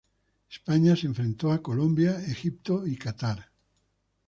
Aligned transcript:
España 0.49 0.95
se 0.95 1.05
enfrentó 1.05 1.51
a 1.51 1.61
Colombia, 1.61 2.19
Egipto 2.25 2.87
y 2.87 2.95
Catar. 2.97 3.51